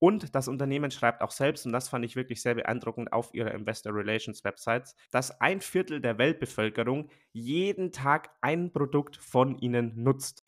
[0.00, 3.52] Und das Unternehmen schreibt auch selbst, und das fand ich wirklich sehr beeindruckend auf ihrer
[3.52, 10.44] Investor Relations Websites, dass ein Viertel der Weltbevölkerung jeden Tag ein Produkt von ihnen nutzt.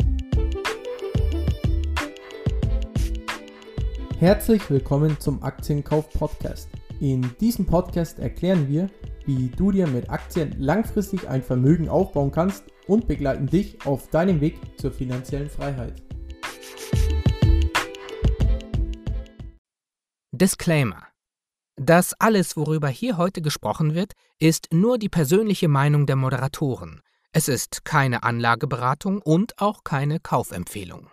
[4.21, 6.69] Herzlich willkommen zum Aktienkauf Podcast.
[7.01, 8.89] In diesem Podcast erklären wir,
[9.27, 14.41] wie du dir mit Aktien langfristig ein Vermögen aufbauen kannst und begleiten dich auf deinem
[14.41, 16.10] Weg zur finanziellen Freiheit.
[20.41, 21.07] Disclaimer.
[21.77, 27.03] Das alles, worüber hier heute gesprochen wird, ist nur die persönliche Meinung der Moderatoren.
[27.31, 31.11] Es ist keine Anlageberatung und auch keine Kaufempfehlung.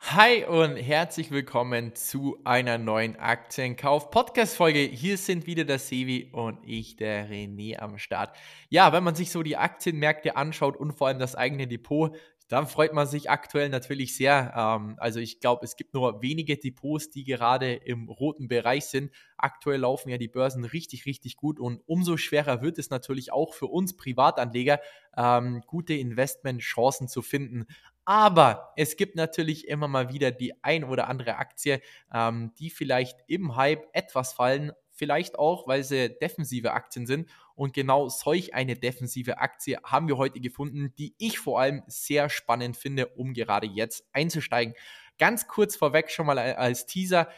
[0.00, 4.80] Hi und herzlich willkommen zu einer neuen Aktienkauf-Podcast-Folge.
[4.80, 8.36] Hier sind wieder der Sevi und ich, der René, am Start.
[8.68, 12.14] Ja, wenn man sich so die Aktienmärkte anschaut und vor allem das eigene Depot,
[12.48, 14.52] dann freut man sich aktuell natürlich sehr.
[14.56, 19.12] Ähm, also ich glaube, es gibt nur wenige Depots, die gerade im roten Bereich sind.
[19.36, 23.54] Aktuell laufen ja die Börsen richtig, richtig gut und umso schwerer wird es natürlich auch
[23.54, 24.80] für uns Privatanleger,
[25.16, 27.66] ähm, gute Investmentchancen zu finden.
[28.04, 31.80] Aber es gibt natürlich immer mal wieder die ein oder andere Aktie,
[32.14, 37.28] ähm, die vielleicht im Hype etwas fallen, vielleicht auch, weil sie defensive Aktien sind.
[37.56, 42.28] Und genau solch eine defensive Aktie haben wir heute gefunden, die ich vor allem sehr
[42.28, 44.74] spannend finde, um gerade jetzt einzusteigen.
[45.18, 47.28] Ganz kurz vorweg schon mal als Teaser.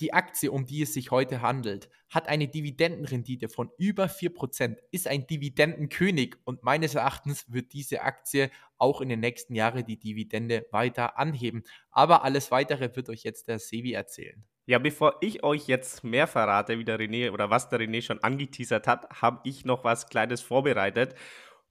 [0.00, 5.06] Die Aktie, um die es sich heute handelt, hat eine Dividendenrendite von über 4%, ist
[5.06, 10.66] ein Dividendenkönig und meines Erachtens wird diese Aktie auch in den nächsten Jahren die Dividende
[10.72, 11.62] weiter anheben.
[11.90, 14.42] Aber alles weitere wird euch jetzt der Sevi erzählen.
[14.70, 18.22] Ja, bevor ich euch jetzt mehr verrate, wie der René oder was der René schon
[18.22, 21.16] angeteasert hat, habe ich noch was Kleines vorbereitet.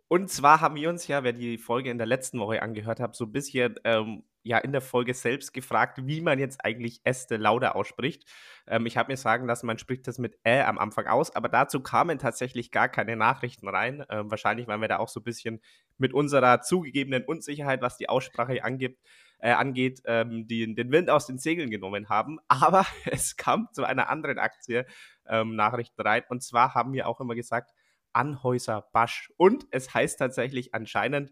[0.09, 3.16] Und zwar haben wir uns ja, wer die Folge in der letzten Woche angehört hat,
[3.16, 7.38] so ein bisschen ähm, ja in der Folge selbst gefragt, wie man jetzt eigentlich Este
[7.38, 8.25] Lauda ausspricht.
[8.67, 11.47] Ähm, ich habe mir sagen lassen, man spricht das mit Ä am Anfang aus, aber
[11.47, 14.03] dazu kamen tatsächlich gar keine Nachrichten rein.
[14.09, 15.61] Ähm, wahrscheinlich, weil wir da auch so ein bisschen
[15.97, 19.00] mit unserer zugegebenen Unsicherheit, was die Aussprache angibt,
[19.39, 22.39] äh, angeht, ähm, die, den Wind aus den Segeln genommen haben.
[22.47, 24.85] Aber es kam zu einer anderen Aktie
[25.27, 26.23] ähm, Nachrichten rein.
[26.29, 27.72] Und zwar haben wir auch immer gesagt,
[28.13, 29.31] Anhäuser Basch.
[29.38, 31.31] Und es heißt tatsächlich anscheinend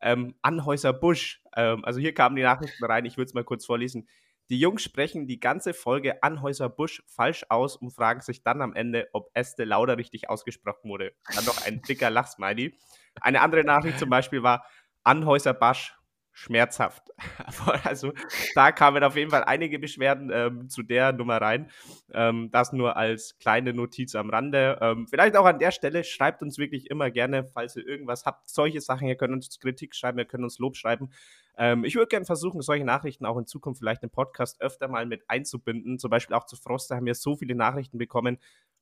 [0.00, 1.42] ähm, Anhäuser Busch.
[1.54, 4.08] Ähm, also hier kamen die Nachrichten rein, ich würde es mal kurz vorlesen.
[4.48, 8.74] Die Jungs sprechen die ganze Folge Anhäuser Busch falsch aus und fragen sich dann am
[8.74, 11.14] Ende, ob Este Lauder richtig ausgesprochen wurde.
[11.34, 12.78] Dann noch ein dicker Lachsmiley.
[13.20, 14.64] Eine andere Nachricht zum Beispiel war
[15.02, 15.95] Anhäuser Basch
[16.36, 17.02] schmerzhaft.
[17.84, 18.12] Also
[18.54, 21.70] da kamen auf jeden Fall einige Beschwerden ähm, zu der Nummer rein.
[22.12, 24.78] Ähm, das nur als kleine Notiz am Rande.
[24.82, 28.50] Ähm, vielleicht auch an der Stelle, schreibt uns wirklich immer gerne, falls ihr irgendwas habt.
[28.50, 31.10] Solche Sachen, ihr könnt uns Kritik schreiben, ihr könnt uns Lob schreiben.
[31.56, 35.06] Ähm, ich würde gerne versuchen, solche Nachrichten auch in Zukunft vielleicht im Podcast öfter mal
[35.06, 35.98] mit einzubinden.
[35.98, 38.38] Zum Beispiel auch zu Froster haben wir so viele Nachrichten bekommen,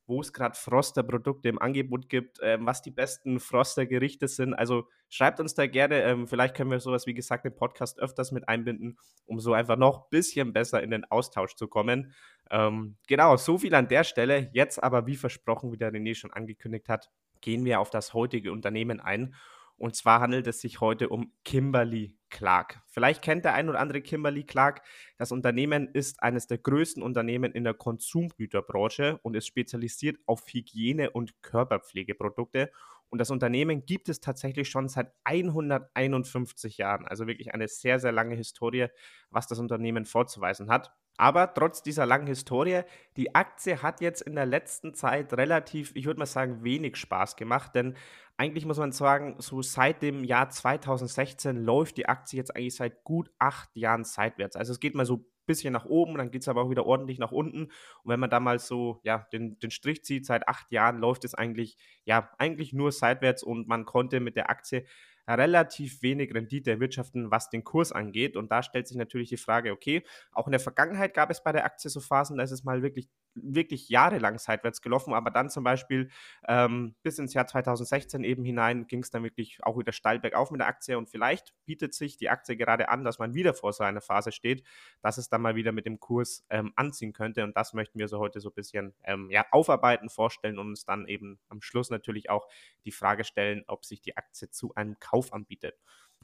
[0.07, 4.55] wo es gerade Froster-Produkte im Angebot gibt, ähm, was die besten Froster-Gerichte sind.
[4.55, 6.03] Also schreibt uns da gerne.
[6.03, 9.77] Ähm, vielleicht können wir sowas, wie gesagt, im Podcast öfters mit einbinden, um so einfach
[9.77, 12.13] noch ein bisschen besser in den Austausch zu kommen.
[12.51, 14.51] Ähm, genau, so viel an der Stelle.
[14.53, 17.11] Jetzt aber, wie versprochen, wie der René schon angekündigt hat,
[17.41, 19.35] gehen wir auf das heutige Unternehmen ein.
[19.77, 22.83] Und zwar handelt es sich heute um Kimberly Clark.
[22.89, 24.83] Vielleicht kennt der ein oder andere Kimberly Clark.
[25.19, 31.13] Das Unternehmen ist eines der größten Unternehmen in der Konsumgüterbranche und ist spezialisiert auf Hygiene-
[31.13, 32.73] und Körperpflegeprodukte.
[33.09, 37.07] Und das Unternehmen gibt es tatsächlich schon seit 151 Jahren.
[37.07, 38.89] Also wirklich eine sehr, sehr lange Historie,
[39.31, 40.93] was das Unternehmen vorzuweisen hat.
[41.17, 42.83] Aber trotz dieser langen Historie,
[43.17, 47.37] die Aktie hat jetzt in der letzten Zeit relativ, ich würde mal sagen, wenig Spaß
[47.37, 47.97] gemacht, denn
[48.37, 53.05] eigentlich muss man sagen, so seit dem Jahr 2016 läuft die Aktie jetzt eigentlich seit
[53.05, 54.57] gut acht Jahren seitwärts.
[54.57, 56.85] Also es geht mal so ein bisschen nach oben, dann geht es aber auch wieder
[56.85, 57.65] ordentlich nach unten.
[57.65, 57.73] Und
[58.07, 61.35] wenn man da mal so ja, den, den Strich zieht, seit acht Jahren läuft es
[61.35, 64.85] eigentlich, ja, eigentlich nur seitwärts und man konnte mit der Aktie
[65.29, 68.37] relativ wenig Rendite erwirtschaften, was den Kurs angeht.
[68.37, 71.53] Und da stellt sich natürlich die Frage, okay, auch in der Vergangenheit gab es bei
[71.53, 75.51] der Aktie so Phasen, da ist es mal wirklich wirklich jahrelang seitwärts gelaufen, aber dann
[75.51, 76.11] zum Beispiel
[76.47, 80.51] ähm, bis ins Jahr 2016 eben hinein ging es dann wirklich auch wieder steil bergauf
[80.51, 80.97] mit der Aktie.
[80.97, 84.33] Und vielleicht bietet sich die Aktie gerade an, dass man wieder vor so einer Phase
[84.33, 84.63] steht,
[85.03, 87.45] dass es dann mal wieder mit dem Kurs ähm, anziehen könnte.
[87.45, 90.85] Und das möchten wir so heute so ein bisschen ähm, ja, aufarbeiten, vorstellen und uns
[90.85, 92.47] dann eben am Schluss natürlich auch
[92.85, 95.75] die Frage stellen, ob sich die Aktie zu einem Kauf anbietet.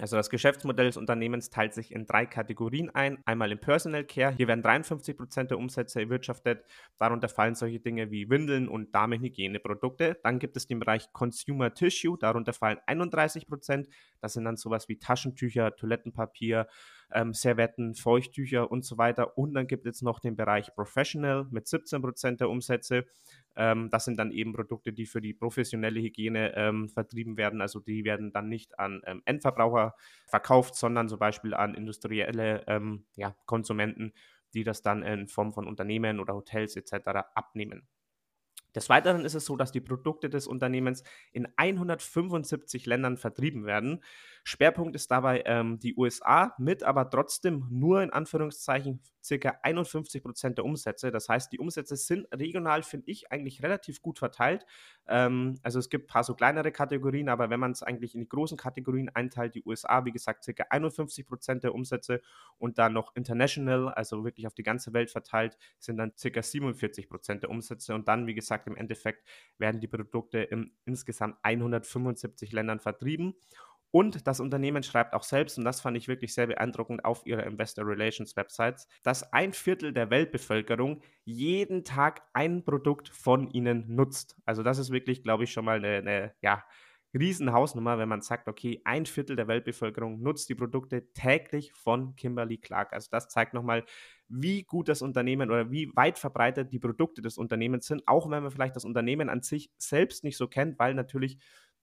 [0.01, 3.19] Also das Geschäftsmodell des Unternehmens teilt sich in drei Kategorien ein.
[3.27, 6.65] Einmal im Personal Care, hier werden 53 Prozent der Umsätze erwirtschaftet.
[6.97, 10.19] Darunter fallen solche Dinge wie Windeln und Damenhygieneprodukte.
[10.23, 13.47] Dann gibt es den Bereich Consumer Tissue, darunter fallen 31%.
[13.47, 13.89] Prozent.
[14.21, 16.67] Das sind dann sowas wie Taschentücher, Toilettenpapier,
[17.12, 19.37] ähm, Servetten, Feuchttücher und so weiter.
[19.39, 23.07] Und dann gibt es noch den Bereich Professional mit 17 Prozent der Umsätze.
[23.57, 27.61] Ähm, das sind dann eben Produkte, die für die professionelle Hygiene ähm, vertrieben werden.
[27.61, 29.95] Also die werden dann nicht an ähm, Endverbraucher
[30.27, 34.13] verkauft, sondern zum Beispiel an industrielle ähm, ja, Konsumenten,
[34.55, 37.09] die das dann in Form von Unternehmen oder Hotels etc.
[37.35, 37.87] abnehmen.
[38.75, 41.02] Des Weiteren ist es so, dass die Produkte des Unternehmens
[41.32, 44.02] in 175 Ländern vertrieben werden.
[44.44, 50.58] Schwerpunkt ist dabei ähm, die USA mit aber trotzdem nur in Anführungszeichen circa 51 Prozent
[50.58, 51.11] der Umsätze.
[51.11, 54.67] Das heißt, die Umsätze sind regional, finde ich, eigentlich relativ gut verteilt.
[55.06, 58.20] Ähm, also es gibt ein paar so kleinere Kategorien, aber wenn man es eigentlich in
[58.20, 62.20] die großen Kategorien einteilt, die USA, wie gesagt, circa 51 Prozent der Umsätze
[62.58, 67.08] und dann noch international, also wirklich auf die ganze Welt verteilt, sind dann circa 47
[67.08, 69.26] Prozent der Umsätze und dann, wie gesagt, im Endeffekt
[69.58, 73.34] werden die Produkte in insgesamt 175 Ländern vertrieben.
[73.93, 77.45] Und das Unternehmen schreibt auch selbst, und das fand ich wirklich sehr beeindruckend auf ihrer
[77.45, 84.37] Investor Relations Websites, dass ein Viertel der Weltbevölkerung jeden Tag ein Produkt von ihnen nutzt.
[84.47, 86.65] Also das ist wirklich, glaube ich, schon mal eine, eine ja,
[87.19, 92.59] Riesenhausnummer, wenn man sagt, okay, ein Viertel der Weltbevölkerung nutzt die Produkte täglich von Kimberly
[92.59, 92.93] Clark.
[92.93, 93.85] Also das zeigt nochmal,
[94.29, 98.43] wie gut das Unternehmen oder wie weit verbreitet die Produkte des Unternehmens sind, auch wenn
[98.45, 101.39] man vielleicht das Unternehmen an sich selbst nicht so kennt, weil natürlich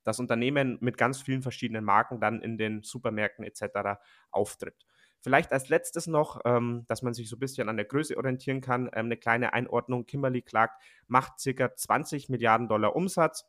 [0.08, 4.00] das Unternehmen mit ganz vielen verschiedenen Marken dann in den Supermärkten etc.
[4.32, 4.86] auftritt.
[5.20, 8.62] Vielleicht als letztes noch, ähm, dass man sich so ein bisschen an der Größe orientieren
[8.62, 10.06] kann, ähm, eine kleine Einordnung.
[10.06, 10.72] Kimberly Clark
[11.08, 11.76] macht ca.
[11.76, 13.46] 20 Milliarden Dollar Umsatz,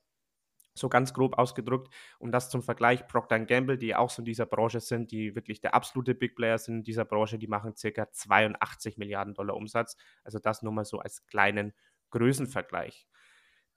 [0.74, 1.94] so ganz grob ausgedrückt.
[2.18, 5.60] Und das zum Vergleich Procter Gamble, die auch so in dieser Branche sind, die wirklich
[5.60, 8.10] der absolute Big Player sind in dieser Branche, die machen ca.
[8.10, 9.96] 82 Milliarden Dollar Umsatz.
[10.24, 11.72] Also das nur mal so als kleinen
[12.10, 13.06] Größenvergleich.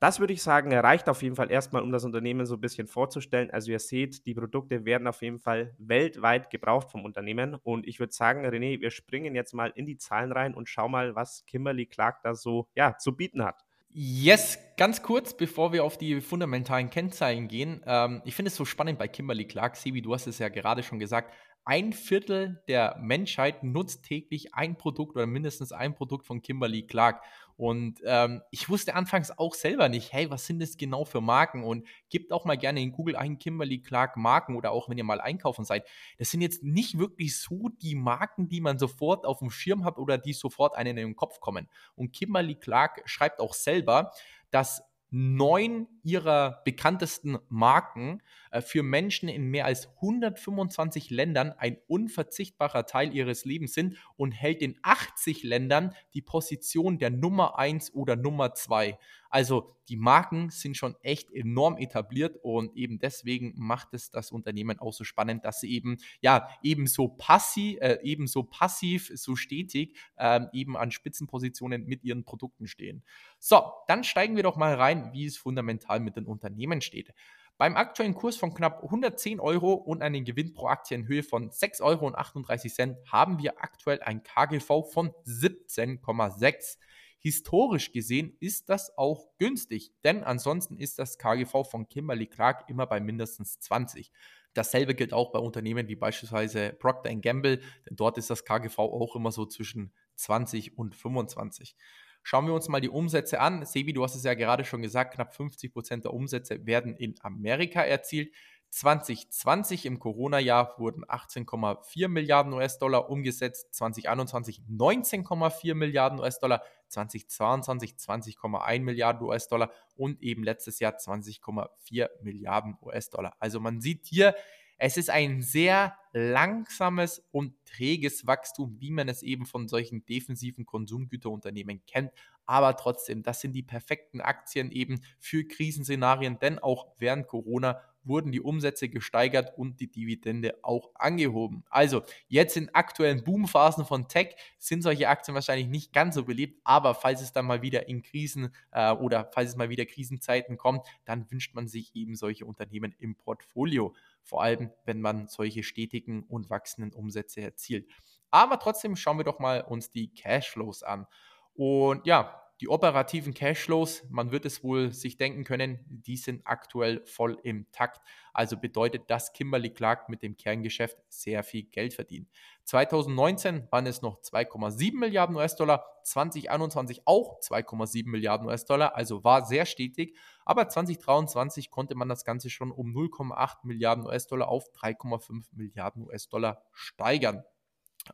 [0.01, 2.87] Das würde ich sagen, reicht auf jeden Fall erstmal, um das Unternehmen so ein bisschen
[2.87, 3.51] vorzustellen.
[3.51, 7.53] Also ihr seht, die Produkte werden auf jeden Fall weltweit gebraucht vom Unternehmen.
[7.61, 10.89] Und ich würde sagen, René, wir springen jetzt mal in die Zahlen rein und schauen
[10.89, 13.63] mal, was Kimberly Clark da so ja, zu bieten hat.
[13.91, 17.83] Yes, ganz kurz, bevor wir auf die fundamentalen Kennzahlen gehen.
[17.85, 19.75] Ähm, ich finde es so spannend bei Kimberly Clark.
[19.75, 21.31] Sebi, du hast es ja gerade schon gesagt
[21.63, 27.23] ein Viertel der Menschheit nutzt täglich ein Produkt oder mindestens ein Produkt von Kimberly Clark.
[27.55, 31.63] Und ähm, ich wusste anfangs auch selber nicht, hey, was sind das genau für Marken?
[31.63, 35.03] Und gebt auch mal gerne in Google ein Kimberly Clark Marken oder auch wenn ihr
[35.03, 35.87] mal einkaufen seid.
[36.17, 39.99] Das sind jetzt nicht wirklich so die Marken, die man sofort auf dem Schirm hat
[39.99, 41.69] oder die sofort einen in den Kopf kommen.
[41.95, 44.11] Und Kimberly Clark schreibt auch selber,
[44.49, 44.81] dass
[45.11, 53.13] neun ihrer bekanntesten Marken äh, für Menschen in mehr als 125 Ländern ein unverzichtbarer Teil
[53.13, 58.53] ihres Lebens sind und hält in 80 Ländern die Position der Nummer 1 oder Nummer
[58.53, 58.97] 2.
[59.31, 64.77] Also die Marken sind schon echt enorm etabliert und eben deswegen macht es das Unternehmen
[64.79, 69.37] auch so spannend, dass sie eben ja eben so passiv, äh, eben so passiv, so
[69.37, 73.03] stetig äh, eben an Spitzenpositionen mit ihren Produkten stehen.
[73.39, 77.13] So, dann steigen wir doch mal rein, wie es fundamental mit den Unternehmen steht.
[77.57, 81.51] Beim aktuellen Kurs von knapp 110 Euro und einem Gewinn pro Aktie in Höhe von
[81.51, 86.77] 6,38 Euro haben wir aktuell ein KGV von 17,6.
[87.23, 92.87] Historisch gesehen ist das auch günstig, denn ansonsten ist das KGV von Kimberly Clark immer
[92.87, 94.11] bei mindestens 20.
[94.55, 97.57] Dasselbe gilt auch bei Unternehmen wie beispielsweise Procter Gamble,
[97.87, 101.75] denn dort ist das KGV auch immer so zwischen 20 und 25.
[102.23, 103.65] Schauen wir uns mal die Umsätze an.
[103.65, 107.15] Sebi, du hast es ja gerade schon gesagt, knapp 50 Prozent der Umsätze werden in
[107.21, 108.33] Amerika erzielt.
[108.71, 119.27] 2020 im Corona-Jahr wurden 18,4 Milliarden US-Dollar umgesetzt, 2021 19,4 Milliarden US-Dollar, 2022 20,1 Milliarden
[119.27, 123.35] US-Dollar und eben letztes Jahr 20,4 Milliarden US-Dollar.
[123.39, 124.35] Also man sieht hier,
[124.83, 130.65] es ist ein sehr langsames und träges Wachstum, wie man es eben von solchen defensiven
[130.65, 132.11] Konsumgüterunternehmen kennt.
[132.47, 138.31] Aber trotzdem, das sind die perfekten Aktien eben für Krisenszenarien, denn auch während Corona wurden
[138.31, 141.63] die Umsätze gesteigert und die Dividende auch angehoben.
[141.69, 146.59] Also jetzt in aktuellen Boomphasen von Tech sind solche Aktien wahrscheinlich nicht ganz so beliebt,
[146.63, 150.57] aber falls es dann mal wieder in Krisen äh, oder falls es mal wieder Krisenzeiten
[150.57, 153.93] kommt, dann wünscht man sich eben solche Unternehmen im Portfolio.
[154.23, 157.87] Vor allem, wenn man solche stetigen und wachsenden Umsätze erzielt.
[158.29, 161.05] Aber trotzdem schauen wir doch mal uns die Cashflows an.
[161.53, 167.03] Und ja, die operativen Cashflows, man wird es wohl sich denken können, die sind aktuell
[167.07, 167.99] voll im Takt.
[168.33, 172.29] Also bedeutet, dass Kimberly Clark mit dem Kerngeschäft sehr viel Geld verdient.
[172.65, 179.65] 2019 waren es noch 2,7 Milliarden US-Dollar, 2021 auch 2,7 Milliarden US-Dollar, also war sehr
[179.65, 180.15] stetig.
[180.45, 186.63] Aber 2023 konnte man das Ganze schon um 0,8 Milliarden US-Dollar auf 3,5 Milliarden US-Dollar
[186.73, 187.43] steigern.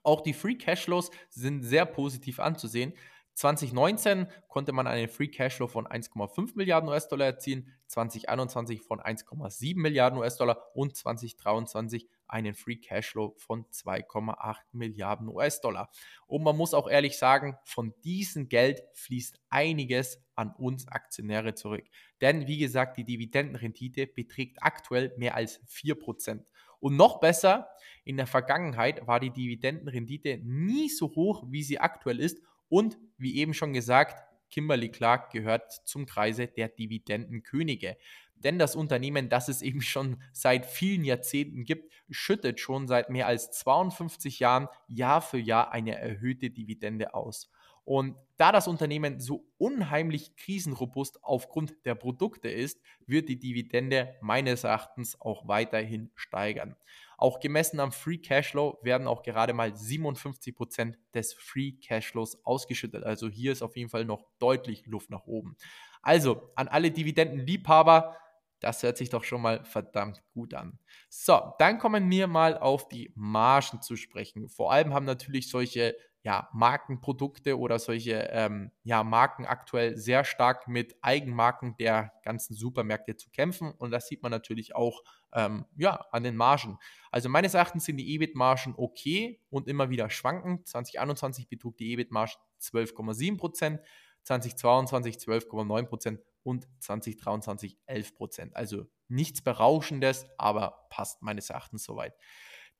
[0.03, 2.93] Auch die Free Cashflows sind sehr positiv anzusehen.
[3.37, 10.17] 2019 konnte man einen Free Cashflow von 1,5 Milliarden US-Dollar erzielen, 2021 von 1,7 Milliarden
[10.17, 15.91] US-Dollar und 2023 einen Free Cashflow von 2,8 Milliarden US-Dollar.
[16.25, 21.85] Und man muss auch ehrlich sagen, von diesem Geld fließt einiges an uns Aktionäre zurück.
[22.21, 26.43] Denn wie gesagt, die Dividendenrendite beträgt aktuell mehr als 4%.
[26.79, 27.69] Und noch besser,
[28.03, 32.39] in der Vergangenheit war die Dividendenrendite nie so hoch, wie sie aktuell ist
[32.69, 37.97] und wie eben schon gesagt, Kimberly Clark gehört zum Kreise der Dividendenkönige.
[38.35, 43.27] Denn das Unternehmen, das es eben schon seit vielen Jahrzehnten gibt, schüttet schon seit mehr
[43.27, 47.49] als 52 Jahren Jahr für Jahr eine erhöhte Dividende aus.
[47.83, 54.65] Und da das Unternehmen so unheimlich krisenrobust aufgrund der Produkte ist, wird die Dividende meines
[54.65, 56.75] Erachtens auch weiterhin steigern.
[57.17, 63.03] Auch gemessen am Free Cashflow werden auch gerade mal 57% des Free Cashflows ausgeschüttet.
[63.03, 65.57] Also hier ist auf jeden Fall noch deutlich Luft nach oben.
[66.03, 68.15] Also an alle Dividendenliebhaber,
[68.59, 70.79] das hört sich doch schon mal verdammt gut an.
[71.09, 74.47] So, dann kommen wir mal auf die Margen zu sprechen.
[74.47, 75.95] Vor allem haben natürlich solche
[76.27, 83.15] ja, Markenprodukte oder solche ähm, ja, Marken aktuell sehr stark mit Eigenmarken der ganzen Supermärkte
[83.15, 83.71] zu kämpfen.
[83.71, 86.79] Und das sieht man natürlich auch ähm, ja, an den Margen.
[87.11, 90.65] Also meines Erachtens sind die EBIT-Margen okay und immer wieder schwanken.
[90.65, 93.79] 2021 betrug die EBIT-Marge 12,7 Prozent,
[94.23, 98.55] 2022 12,9 Prozent und 2023 11 Prozent.
[98.57, 102.17] Also nichts Berauschendes, aber passt meines Erachtens soweit.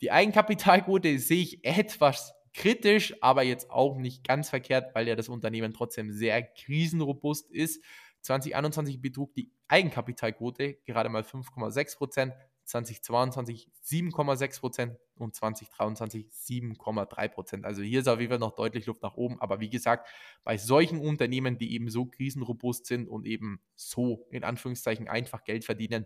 [0.02, 5.30] Die Eigenkapitalquote sehe ich etwas kritisch, aber jetzt auch nicht ganz verkehrt, weil ja das
[5.30, 7.84] Unternehmen trotzdem sehr krisenrobust ist.
[8.22, 12.34] 2021 betrug die Eigenkapitalquote gerade mal 5,6 Prozent,
[12.66, 17.66] 2022 7,6 Prozent und 2023 7,3 Prozent.
[17.66, 19.40] Also hier ist auf jeden Fall noch deutlich Luft nach oben.
[19.40, 20.10] Aber wie gesagt,
[20.44, 25.64] bei solchen Unternehmen, die eben so krisenrobust sind und eben so in Anführungszeichen einfach Geld
[25.64, 26.06] verdienen,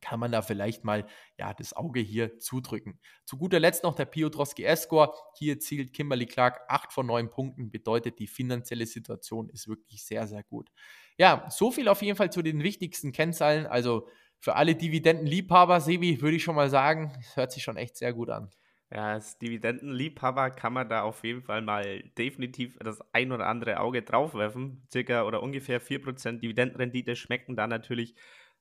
[0.00, 1.06] kann man da vielleicht mal
[1.38, 3.00] ja, das Auge hier zudrücken.
[3.24, 5.12] Zu guter Letzt noch der Piotrowski S-Score.
[5.38, 10.26] Hier zielt Kimberly Clark 8 von 9 Punkten, bedeutet die finanzielle Situation ist wirklich sehr,
[10.26, 10.70] sehr gut.
[11.18, 13.66] Ja, so viel auf jeden Fall zu den wichtigsten Kennzahlen.
[13.66, 18.12] Also für alle Dividendenliebhaber, Sebi, würde ich schon mal sagen, hört sich schon echt sehr
[18.12, 18.50] gut an.
[18.92, 23.80] Ja, als Dividendenliebhaber kann man da auf jeden Fall mal definitiv das ein oder andere
[23.80, 24.86] Auge draufwerfen.
[24.92, 28.14] Circa oder ungefähr 4% Dividendenrendite schmecken da natürlich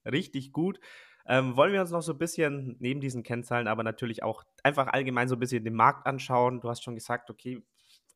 [0.03, 0.79] richtig gut.
[1.27, 4.87] Ähm, wollen wir uns noch so ein bisschen neben diesen Kennzahlen, aber natürlich auch einfach
[4.87, 6.61] allgemein so ein bisschen den Markt anschauen.
[6.61, 7.63] Du hast schon gesagt, okay,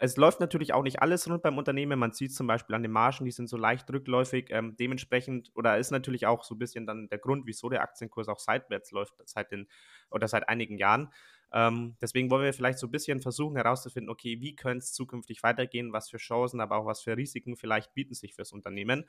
[0.02, 2.00] es läuft natürlich auch nicht alles rund beim Unternehmen.
[2.00, 4.48] Man sieht zum Beispiel an den Margen, die sind so leicht rückläufig.
[4.50, 8.30] Ähm, dementsprechend, oder ist natürlich auch so ein bisschen dann der Grund, wieso der Aktienkurs
[8.30, 9.68] auch seitwärts läuft seit den
[10.10, 11.10] oder seit einigen Jahren.
[11.52, 15.44] Ähm, deswegen wollen wir vielleicht so ein bisschen versuchen herauszufinden, okay, wie könnte es zukünftig
[15.44, 19.04] weitergehen, was für Chancen, aber auch was für Risiken vielleicht bieten sich fürs Unternehmen.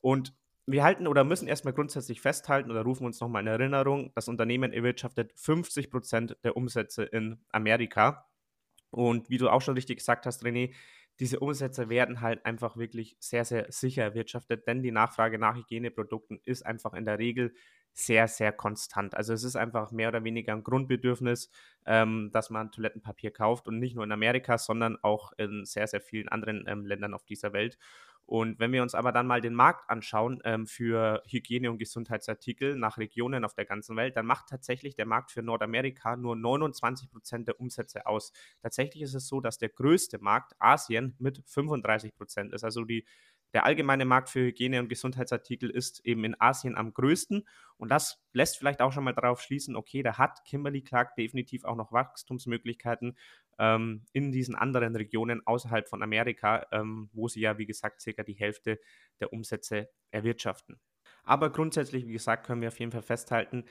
[0.00, 0.34] Und
[0.66, 4.72] wir halten oder müssen erstmal grundsätzlich festhalten oder rufen uns nochmal in Erinnerung, das Unternehmen
[4.72, 8.26] erwirtschaftet 50 Prozent der Umsätze in Amerika.
[8.90, 10.74] Und wie du auch schon richtig gesagt hast, René,
[11.20, 16.40] diese Umsätze werden halt einfach wirklich sehr, sehr sicher erwirtschaftet, denn die Nachfrage nach Hygieneprodukten
[16.44, 17.52] ist einfach in der Regel
[17.92, 19.14] sehr, sehr konstant.
[19.14, 21.50] Also es ist einfach mehr oder weniger ein Grundbedürfnis,
[21.86, 26.00] ähm, dass man Toilettenpapier kauft und nicht nur in Amerika, sondern auch in sehr, sehr
[26.00, 27.78] vielen anderen ähm, Ländern auf dieser Welt.
[28.26, 32.76] Und wenn wir uns aber dann mal den Markt anschauen ähm, für Hygiene- und Gesundheitsartikel
[32.76, 37.10] nach Regionen auf der ganzen Welt, dann macht tatsächlich der Markt für Nordamerika nur 29
[37.10, 38.32] Prozent der Umsätze aus.
[38.62, 42.62] Tatsächlich ist es so, dass der größte Markt Asien mit 35 Prozent ist.
[42.62, 43.04] Also die
[43.52, 47.46] der allgemeine Markt für Hygiene- und Gesundheitsartikel ist eben in Asien am größten.
[47.78, 51.64] Und das lässt vielleicht auch schon mal darauf schließen, okay, da hat Kimberly Clark definitiv
[51.64, 53.16] auch noch Wachstumsmöglichkeiten
[53.60, 58.24] ähm, in diesen anderen Regionen außerhalb von Amerika, ähm, wo sie ja, wie gesagt, circa
[58.24, 58.80] die Hälfte
[59.20, 60.80] der Umsätze erwirtschaften.
[61.22, 63.64] Aber grundsätzlich, wie gesagt, können wir auf jeden Fall festhalten,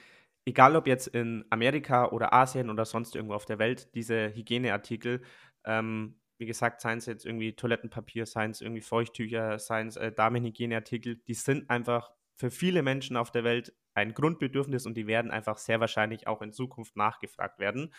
[0.45, 5.21] egal ob jetzt in Amerika oder Asien oder sonst irgendwo auf der Welt, diese Hygieneartikel
[5.65, 10.11] ähm, wie gesagt, seien es jetzt irgendwie Toilettenpapier, seien es irgendwie Feuchttücher, seien es äh,
[10.11, 15.31] Damenhygieneartikel, die sind einfach für viele Menschen auf der Welt ein Grundbedürfnis und die werden
[15.31, 17.93] einfach sehr wahrscheinlich auch in Zukunft nachgefragt werden.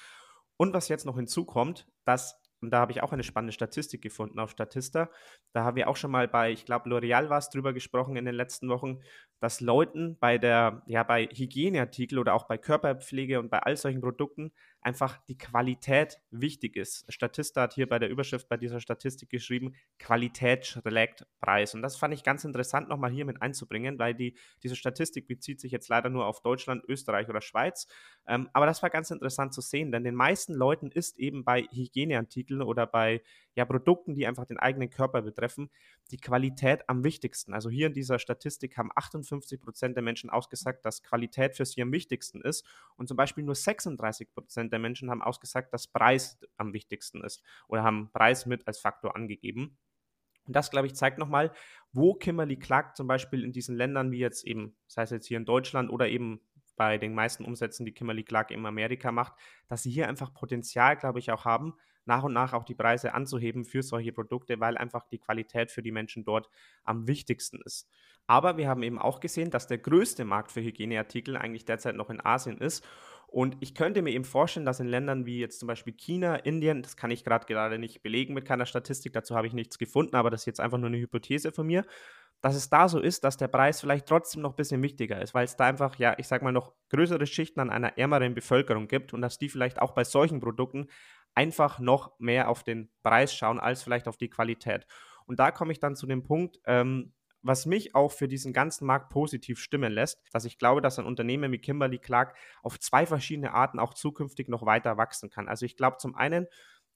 [0.61, 4.39] Und was jetzt noch hinzukommt, dass und da habe ich auch eine spannende Statistik gefunden
[4.39, 5.11] auf Statista.
[5.53, 8.25] Da haben wir auch schon mal bei, ich glaube, L'Oreal war es drüber gesprochen in
[8.25, 9.01] den letzten Wochen,
[9.41, 14.03] dass Leuten bei der, ja, bei Hygieneartikel oder auch bei Körperpflege und bei all solchen
[14.03, 14.53] Produkten
[14.83, 17.11] einfach die Qualität wichtig ist.
[17.13, 21.75] Statista hat hier bei der Überschrift bei dieser Statistik geschrieben, Qualität schlägt Preis.
[21.75, 25.61] Und das fand ich ganz interessant nochmal hier mit einzubringen, weil die, diese Statistik bezieht
[25.61, 27.87] sich jetzt leider nur auf Deutschland, Österreich oder Schweiz.
[28.27, 31.63] Ähm, aber das war ganz interessant zu sehen, denn den meisten Leuten ist eben bei
[31.73, 33.23] Hygieneartikeln oder bei
[33.55, 35.71] ja, Produkten, die einfach den eigenen Körper betreffen,
[36.11, 37.55] die Qualität am wichtigsten.
[37.55, 41.83] Also hier in dieser Statistik haben 58 Prozent der Menschen ausgesagt, dass Qualität für sie
[41.83, 42.67] am wichtigsten ist.
[42.97, 47.43] Und zum Beispiel nur 36 Prozent der Menschen haben ausgesagt, dass Preis am wichtigsten ist
[47.69, 49.79] oder haben Preis mit als Faktor angegeben.
[50.47, 51.53] Und das, glaube ich, zeigt nochmal,
[51.93, 55.37] wo Kimberly Clark zum Beispiel in diesen Ländern wie jetzt eben, das heißt jetzt hier
[55.37, 56.41] in Deutschland oder eben
[56.77, 59.35] bei den meisten Umsätzen, die Kimberly Clark in Amerika macht,
[59.69, 63.15] dass sie hier einfach Potenzial, glaube ich, auch haben, nach und nach auch die Preise
[63.15, 66.49] anzuheben für solche Produkte, weil einfach die Qualität für die Menschen dort
[66.85, 67.89] am wichtigsten ist.
[68.27, 72.11] Aber wir haben eben auch gesehen, dass der größte Markt für Hygieneartikel eigentlich derzeit noch
[72.11, 72.87] in Asien ist.
[73.27, 76.83] Und ich könnte mir eben vorstellen, dass in Ländern wie jetzt zum Beispiel China, Indien,
[76.83, 80.17] das kann ich gerade gerade nicht belegen mit keiner Statistik, dazu habe ich nichts gefunden,
[80.17, 81.85] aber das ist jetzt einfach nur eine Hypothese von mir,
[82.41, 85.35] dass es da so ist, dass der Preis vielleicht trotzdem noch ein bisschen wichtiger ist,
[85.35, 88.89] weil es da einfach, ja, ich sag mal, noch größere Schichten an einer ärmeren Bevölkerung
[88.89, 90.89] gibt und dass die vielleicht auch bei solchen Produkten
[91.35, 94.87] einfach noch mehr auf den Preis schauen als vielleicht auf die Qualität.
[95.27, 98.87] Und da komme ich dann zu dem Punkt, ähm, was mich auch für diesen ganzen
[98.87, 103.07] Markt positiv stimmen lässt, dass ich glaube, dass ein Unternehmen wie Kimberly Clark auf zwei
[103.07, 105.49] verschiedene Arten auch zukünftig noch weiter wachsen kann.
[105.49, 106.47] Also ich glaube zum einen,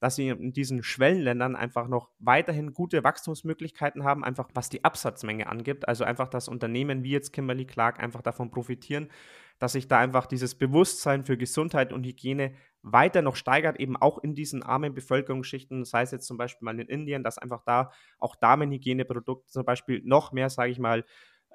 [0.00, 5.48] dass sie in diesen Schwellenländern einfach noch weiterhin gute Wachstumsmöglichkeiten haben, einfach was die Absatzmenge
[5.48, 5.88] angibt.
[5.88, 9.10] Also einfach, dass Unternehmen wie jetzt Kimberly Clark einfach davon profitieren,
[9.58, 14.18] dass sich da einfach dieses Bewusstsein für Gesundheit und Hygiene weiter noch steigert, eben auch
[14.18, 17.90] in diesen armen Bevölkerungsschichten, sei es jetzt zum Beispiel mal in Indien, dass einfach da
[18.18, 21.04] auch Damenhygieneprodukte zum Beispiel noch mehr, sage ich mal,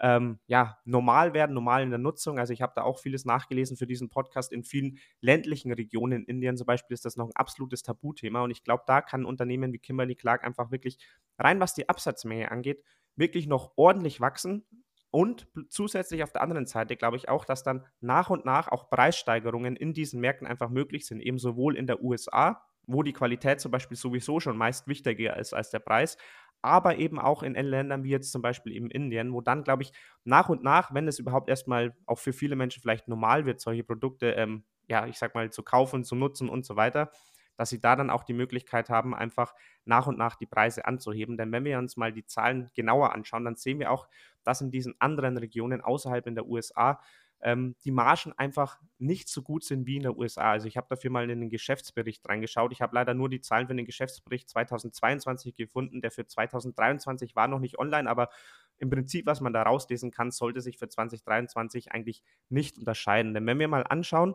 [0.01, 2.39] ähm, ja, normal werden, normal in der Nutzung.
[2.39, 4.51] Also ich habe da auch vieles nachgelesen für diesen Podcast.
[4.51, 8.41] In vielen ländlichen Regionen in Indien zum Beispiel ist das noch ein absolutes Tabuthema.
[8.41, 10.98] Und ich glaube, da kann Unternehmen wie Kimberly Clark einfach wirklich
[11.38, 12.84] rein, was die Absatzmenge angeht,
[13.15, 14.65] wirklich noch ordentlich wachsen.
[15.12, 18.89] Und zusätzlich auf der anderen Seite glaube ich auch, dass dann nach und nach auch
[18.89, 23.60] Preissteigerungen in diesen Märkten einfach möglich sind, eben sowohl in der USA, wo die Qualität
[23.60, 26.18] zum Beispiel sowieso schon meist wichtiger ist als der Preis,
[26.62, 29.94] aber eben auch in Ländern wie jetzt zum Beispiel eben Indien, wo dann, glaube ich,
[30.25, 33.83] nach und nach, wenn es überhaupt erstmal auch für viele Menschen vielleicht normal wird, solche
[33.83, 37.12] Produkte, ähm, ja, ich sag mal, zu kaufen, zu nutzen und so weiter,
[37.59, 41.35] dass sie da dann auch die Möglichkeit haben, einfach nach und nach die Preise anzuheben.
[41.35, 44.07] Denn wenn wir uns mal die Zahlen genauer anschauen, dann sehen wir auch,
[44.45, 47.01] dass in diesen anderen Regionen außerhalb in der USA
[47.41, 50.51] ähm, die Margen einfach nicht so gut sind wie in der USA.
[50.51, 52.72] Also ich habe dafür mal in den Geschäftsbericht reingeschaut.
[52.72, 56.00] Ich habe leider nur die Zahlen für den Geschäftsbericht 2022 gefunden.
[56.00, 58.29] Der für 2023 war noch nicht online, aber
[58.77, 63.33] im Prinzip, was man da rauslesen kann, sollte sich für 2023 eigentlich nicht unterscheiden.
[63.33, 64.33] Denn wenn wir mal anschauen,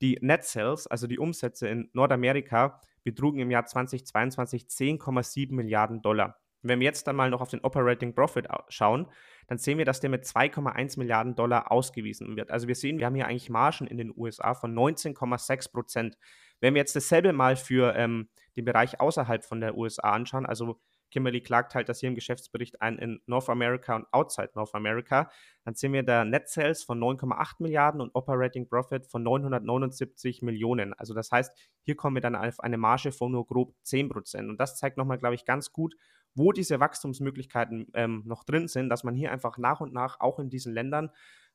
[0.00, 6.38] die Net Sales, also die Umsätze in Nordamerika, betrugen im Jahr 2022 10,7 Milliarden Dollar.
[6.62, 9.06] Wenn wir jetzt dann mal noch auf den Operating Profit schauen,
[9.46, 12.50] dann sehen wir, dass der mit 2,1 Milliarden Dollar ausgewiesen wird.
[12.50, 16.18] Also wir sehen, wir haben hier eigentlich Margen in den USA von 19,6 Prozent.
[16.60, 20.80] Wenn wir jetzt dasselbe mal für ähm, den Bereich außerhalb von der USA anschauen, also
[21.16, 25.30] Kimberly Clark teilt das hier im Geschäftsbericht ein in North America und outside North America.
[25.64, 30.92] Dann sehen wir da Net Sales von 9,8 Milliarden und Operating Profit von 979 Millionen.
[30.92, 34.50] Also das heißt, hier kommen wir dann auf eine Marge von nur grob 10 Prozent.
[34.50, 35.94] Und das zeigt nochmal, glaube ich, ganz gut,
[36.34, 40.38] wo diese Wachstumsmöglichkeiten ähm, noch drin sind, dass man hier einfach nach und nach auch
[40.38, 41.08] in diesen Ländern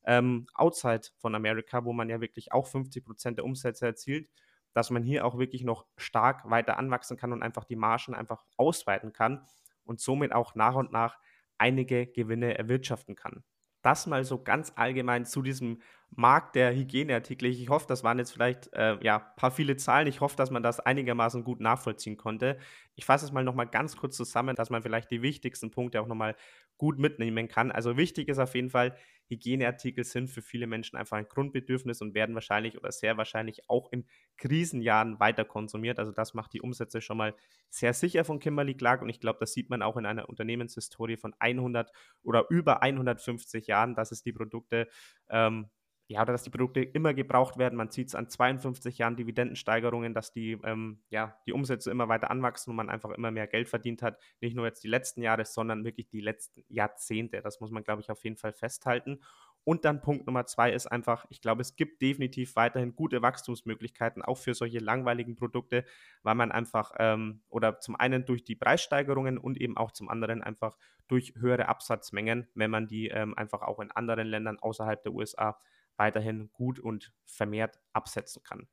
[0.06, 4.28] ähm, outside von Amerika, wo man ja wirklich auch 50 Prozent der Umsätze erzielt,
[4.74, 8.46] dass man hier auch wirklich noch stark weiter anwachsen kann und einfach die Margen einfach
[8.58, 9.46] ausweiten kann
[9.84, 11.20] und somit auch nach und nach
[11.58, 13.44] einige Gewinne erwirtschaften kann.
[13.82, 15.82] Das mal so ganz allgemein zu diesem
[16.14, 17.50] Markt der Hygieneartikel.
[17.50, 20.08] Ich hoffe, das waren jetzt vielleicht äh, ja paar viele Zahlen.
[20.08, 22.58] Ich hoffe, dass man das einigermaßen gut nachvollziehen konnte.
[22.96, 26.08] Ich fasse es mal nochmal ganz kurz zusammen, dass man vielleicht die wichtigsten Punkte auch
[26.08, 26.36] nochmal
[26.78, 27.72] gut mitnehmen kann.
[27.72, 28.96] Also wichtig ist auf jeden Fall,
[29.28, 33.90] Hygieneartikel sind für viele Menschen einfach ein Grundbedürfnis und werden wahrscheinlich oder sehr wahrscheinlich auch
[33.92, 36.00] in Krisenjahren weiter konsumiert.
[36.00, 37.36] Also das macht die Umsätze schon mal
[37.70, 41.16] sehr sicher von Kimberly Clark und ich glaube, das sieht man auch in einer Unternehmenshistorie
[41.16, 41.92] von 100
[42.24, 44.90] oder über 150 Jahren, dass es die Produkte
[45.30, 45.70] ähm,
[46.12, 47.78] ja, oder dass die Produkte immer gebraucht werden.
[47.78, 52.30] Man sieht es an 52 Jahren Dividendensteigerungen, dass die, ähm, ja, die Umsätze immer weiter
[52.30, 54.20] anwachsen und man einfach immer mehr Geld verdient hat.
[54.42, 57.42] Nicht nur jetzt die letzten Jahre, sondern wirklich die letzten Jahrzehnte.
[57.42, 59.22] Das muss man, glaube ich, auf jeden Fall festhalten.
[59.64, 64.22] Und dann Punkt Nummer zwei ist einfach, ich glaube, es gibt definitiv weiterhin gute Wachstumsmöglichkeiten,
[64.22, 65.86] auch für solche langweiligen Produkte,
[66.24, 70.42] weil man einfach ähm, oder zum einen durch die Preissteigerungen und eben auch zum anderen
[70.42, 75.14] einfach durch höhere Absatzmengen, wenn man die ähm, einfach auch in anderen Ländern außerhalb der
[75.14, 75.58] USA
[76.02, 78.68] weiterhin gut und vermehrt absetzen kann.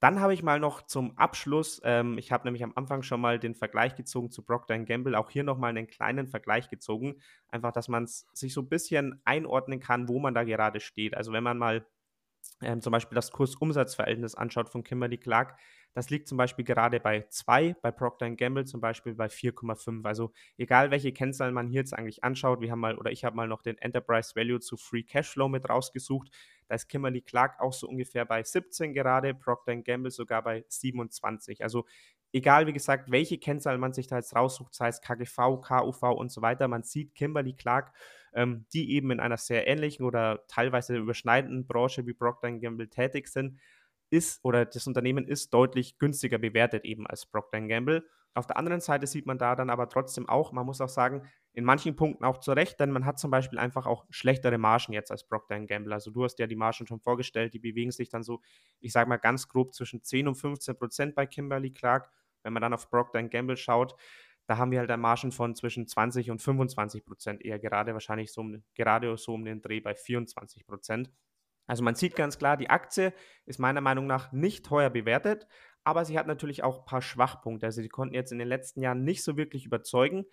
[0.00, 3.38] Dann habe ich mal noch zum Abschluss, ähm, ich habe nämlich am Anfang schon mal
[3.38, 7.88] den Vergleich gezogen zu Procter Gamble, auch hier nochmal einen kleinen Vergleich gezogen, einfach, dass
[7.88, 11.14] man sich so ein bisschen einordnen kann, wo man da gerade steht.
[11.14, 11.86] Also wenn man mal
[12.62, 15.58] ähm, zum Beispiel das Kursumsatzverhältnis anschaut von Kimberly Clark,
[15.96, 20.04] das liegt zum Beispiel gerade bei 2, bei Procter Gamble zum Beispiel bei 4,5.
[20.04, 23.34] Also egal welche Kennzahlen man hier jetzt eigentlich anschaut, wir haben mal oder ich habe
[23.34, 26.28] mal noch den Enterprise Value zu Free Cashflow mit rausgesucht.
[26.68, 31.62] Da ist Kimberly Clark auch so ungefähr bei 17 gerade, Procter Gamble sogar bei 27.
[31.62, 31.86] Also
[32.30, 36.30] egal wie gesagt, welche Kennzahlen man sich da jetzt raussucht, sei es KGV, KUV und
[36.30, 37.94] so weiter, man sieht Kimberly Clark,
[38.34, 43.28] ähm, die eben in einer sehr ähnlichen oder teilweise überschneidenden Branche wie Procter Gamble tätig
[43.28, 43.58] sind,
[44.10, 48.06] ist oder das Unternehmen ist deutlich günstiger bewertet eben als Procter Gamble.
[48.34, 51.22] Auf der anderen Seite sieht man da dann aber trotzdem auch, man muss auch sagen,
[51.54, 54.92] in manchen Punkten auch zu Recht, denn man hat zum Beispiel einfach auch schlechtere Margen
[54.92, 55.94] jetzt als Procter Gamble.
[55.94, 58.42] Also du hast ja die Margen schon vorgestellt, die bewegen sich dann so,
[58.80, 62.10] ich sage mal ganz grob zwischen 10 und 15 Prozent bei Kimberly Clark.
[62.42, 63.96] Wenn man dann auf Procter Gamble schaut,
[64.46, 68.42] da haben wir halt Margen von zwischen 20 und 25 Prozent eher gerade, wahrscheinlich so
[68.42, 71.10] um, gerade so um den Dreh bei 24 Prozent.
[71.66, 73.12] Also man sieht ganz klar, die Aktie
[73.44, 75.46] ist meiner Meinung nach nicht teuer bewertet,
[75.84, 77.66] aber sie hat natürlich auch ein paar Schwachpunkte.
[77.66, 80.26] Also sie konnten jetzt in den letzten Jahren nicht so wirklich überzeugen.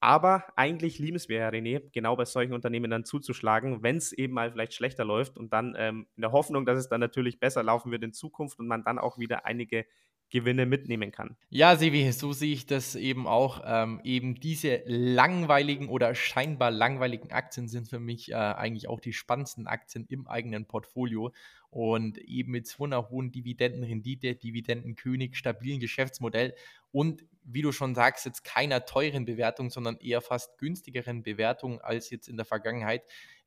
[0.00, 4.12] Aber eigentlich lieben es wir ja, René, genau bei solchen Unternehmen dann zuzuschlagen, wenn es
[4.12, 7.38] eben mal vielleicht schlechter läuft und dann ähm, in der Hoffnung, dass es dann natürlich
[7.38, 9.86] besser laufen wird in Zukunft und man dann auch wieder einige
[10.32, 11.36] Gewinne mitnehmen kann.
[11.50, 13.62] Ja, Sevi, so sehe ich das eben auch.
[13.64, 19.12] Ähm, eben diese langweiligen oder scheinbar langweiligen Aktien sind für mich äh, eigentlich auch die
[19.12, 21.32] spannendsten Aktien im eigenen Portfolio.
[21.68, 26.54] Und eben mit so einer hohen Dividendenrendite, Dividendenkönig, stabilen Geschäftsmodell
[26.92, 32.10] und wie du schon sagst, jetzt keiner teuren Bewertung, sondern eher fast günstigeren Bewertung als
[32.10, 33.02] jetzt in der Vergangenheit,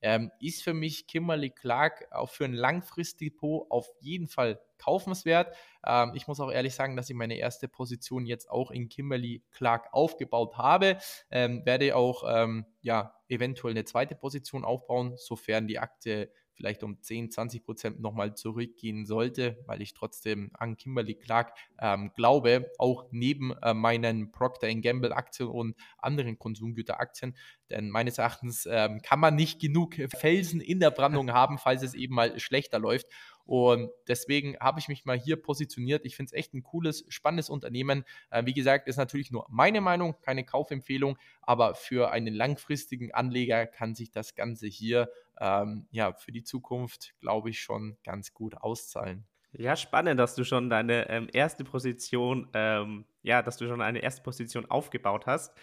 [0.06, 5.56] ähm, ist für mich Kimberly Clark auch für ein Langfristdepot auf jeden Fall kaufenswert.
[5.84, 9.44] Ähm, ich muss auch ehrlich sagen, dass ich meine erste Position jetzt auch in Kimberly
[9.50, 11.00] Clark aufgebaut habe.
[11.32, 17.02] Ähm, werde auch ähm, ja, eventuell eine zweite Position aufbauen, sofern die Aktie vielleicht um
[17.02, 23.06] 10, 20 Prozent nochmal zurückgehen sollte, weil ich trotzdem an Kimberly Clark ähm, glaube, auch
[23.12, 27.36] neben äh, meinen Procter Gamble Aktien und anderen Konsumgüteraktien.
[27.70, 31.94] Denn meines Erachtens ähm, kann man nicht genug Felsen in der Brandung haben, falls es
[31.94, 33.08] eben mal schlechter läuft.
[33.46, 36.06] Und deswegen habe ich mich mal hier positioniert.
[36.06, 38.04] Ich finde es echt ein cooles, spannendes Unternehmen.
[38.32, 43.68] Äh, wie gesagt, ist natürlich nur meine Meinung, keine Kaufempfehlung, aber für einen langfristigen Anleger
[43.68, 48.58] kann sich das Ganze hier ähm, ja für die Zukunft, glaube ich, schon ganz gut
[48.58, 49.26] auszahlen.
[49.58, 54.00] Ja, spannend, dass du schon deine ähm, erste Position, ähm, ja, dass du schon eine
[54.00, 55.54] erste Position aufgebaut hast.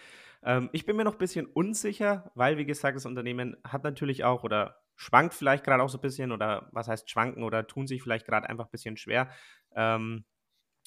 [0.43, 4.23] Ähm, ich bin mir noch ein bisschen unsicher, weil, wie gesagt, das Unternehmen hat natürlich
[4.23, 7.87] auch oder schwankt vielleicht gerade auch so ein bisschen oder was heißt schwanken oder tun
[7.87, 9.29] sich vielleicht gerade einfach ein bisschen schwer
[9.75, 10.25] ähm,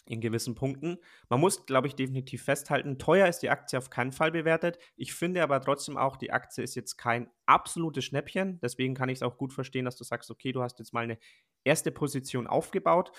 [0.06, 0.98] in gewissen Punkten.
[1.28, 4.78] Man muss, glaube ich, definitiv festhalten, teuer ist die Aktie auf keinen Fall bewertet.
[4.96, 8.60] Ich finde aber trotzdem auch, die Aktie ist jetzt kein absolutes Schnäppchen.
[8.60, 11.04] Deswegen kann ich es auch gut verstehen, dass du sagst, okay, du hast jetzt mal
[11.04, 11.18] eine
[11.64, 13.10] erste Position aufgebaut.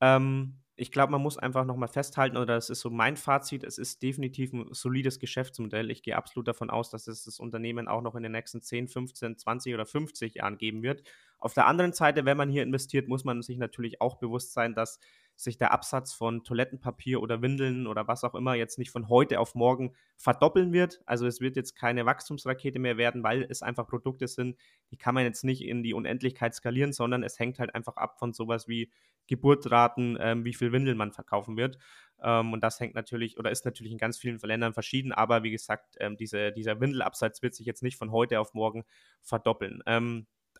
[0.00, 3.78] Ähm, ich glaube, man muss einfach nochmal festhalten, oder das ist so mein Fazit, es
[3.78, 5.90] ist definitiv ein solides Geschäftsmodell.
[5.90, 8.88] Ich gehe absolut davon aus, dass es das Unternehmen auch noch in den nächsten 10,
[8.88, 11.04] 15, 20 oder 50 Jahren geben wird.
[11.38, 14.74] Auf der anderen Seite, wenn man hier investiert, muss man sich natürlich auch bewusst sein,
[14.74, 14.98] dass
[15.36, 19.40] sich der Absatz von Toilettenpapier oder Windeln oder was auch immer jetzt nicht von heute
[19.40, 21.02] auf morgen verdoppeln wird.
[21.06, 24.56] Also es wird jetzt keine Wachstumsrakete mehr werden, weil es einfach Produkte sind,
[24.90, 28.18] die kann man jetzt nicht in die Unendlichkeit skalieren, sondern es hängt halt einfach ab
[28.18, 28.90] von sowas wie
[29.26, 31.78] Geburtraten, ähm, wie viel Windeln man verkaufen wird.
[32.22, 35.50] Ähm, und das hängt natürlich oder ist natürlich in ganz vielen Ländern verschieden, aber wie
[35.50, 38.84] gesagt, ähm, diese, dieser Windelabsatz wird sich jetzt nicht von heute auf morgen
[39.22, 39.82] verdoppeln.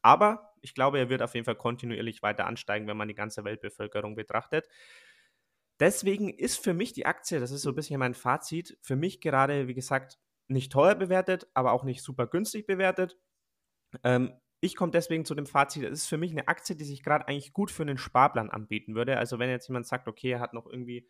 [0.05, 3.43] Aber ich glaube, er wird auf jeden Fall kontinuierlich weiter ansteigen, wenn man die ganze
[3.43, 4.69] Weltbevölkerung betrachtet.
[5.81, 9.23] Deswegen ist für mich die Aktie, das ist so ein bisschen mein Fazit, für mich
[9.23, 13.17] gerade, wie gesagt, nicht teuer bewertet, aber auch nicht super günstig bewertet.
[14.05, 17.03] Ähm, ich komme deswegen zu dem Fazit, es ist für mich eine Aktie, die sich
[17.03, 19.17] gerade eigentlich gut für einen Sparplan anbieten würde.
[19.17, 21.09] Also wenn jetzt jemand sagt, okay, er hat noch irgendwie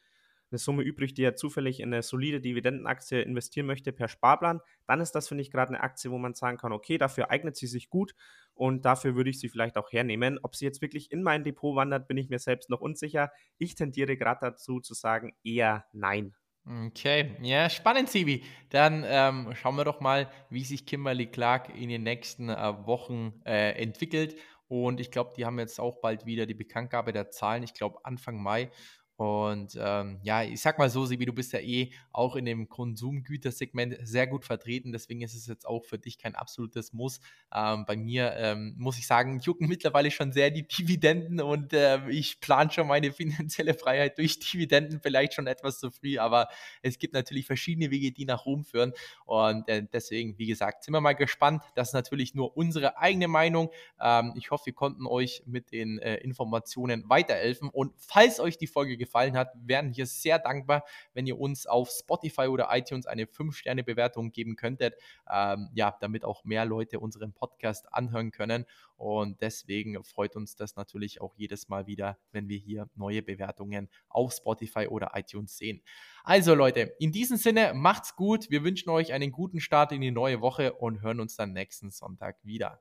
[0.55, 5.01] eine Summe übrig, die er zufällig in eine solide Dividendenaktie investieren möchte per Sparplan, dann
[5.01, 7.67] ist das, finde ich, gerade eine Aktie, wo man sagen kann, okay, dafür eignet sie
[7.67, 8.15] sich gut
[8.55, 10.39] und dafür würde ich sie vielleicht auch hernehmen.
[10.43, 13.33] Ob sie jetzt wirklich in mein Depot wandert, bin ich mir selbst noch unsicher.
[13.59, 16.35] Ich tendiere gerade dazu zu sagen, eher nein.
[16.67, 18.43] Okay, ja, spannend, Sibi.
[18.71, 23.43] Dann ähm, schauen wir doch mal, wie sich Kimberly Clark in den nächsten äh, Wochen
[23.45, 24.37] äh, entwickelt.
[24.67, 27.63] Und ich glaube, die haben jetzt auch bald wieder die Bekanntgabe der Zahlen.
[27.63, 28.71] Ich glaube, Anfang Mai.
[29.17, 32.69] Und ähm, ja, ich sag mal so, Sibi, du bist ja eh auch in dem
[32.69, 34.91] Konsumgütersegment sehr gut vertreten.
[34.91, 37.21] Deswegen ist es jetzt auch für dich kein absolutes Muss.
[37.55, 42.09] Ähm, bei mir ähm, muss ich sagen, jucken mittlerweile schon sehr die Dividenden und äh,
[42.09, 46.19] ich plane schon meine finanzielle Freiheit durch Dividenden vielleicht schon etwas zu früh.
[46.19, 46.49] Aber
[46.83, 48.95] es gibt natürlich verschiedene Wege, die nach Rom führen.
[49.27, 51.63] Und äh, deswegen, wie gesagt, sind wir mal gespannt.
[51.77, 53.71] Das ist natürlich nur unsere eigene Meinung.
[54.01, 57.69] Ähm, ich hoffe, wir konnten euch mit den äh, Informationen weiterhelfen.
[57.69, 61.91] Und falls euch die Folge gefallen hat, wären wir sehr dankbar, wenn ihr uns auf
[61.91, 64.95] Spotify oder iTunes eine 5-Sterne-Bewertung geben könntet,
[65.31, 68.67] ähm, ja, damit auch mehr Leute unseren Podcast anhören können.
[68.97, 73.89] Und deswegen freut uns das natürlich auch jedes Mal wieder, wenn wir hier neue Bewertungen
[74.09, 75.83] auf Spotify oder iTunes sehen.
[76.23, 78.51] Also Leute, in diesem Sinne, macht's gut.
[78.51, 81.91] Wir wünschen euch einen guten Start in die neue Woche und hören uns dann nächsten
[81.91, 82.81] Sonntag wieder.